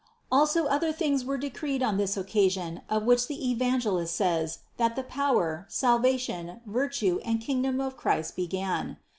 [0.29, 0.39] 115.
[0.65, 5.03] Also other things were decreed on this occasion of which the Evangelist says that the
[5.03, 8.97] power, salvation, virtue and kingdom of Christ began.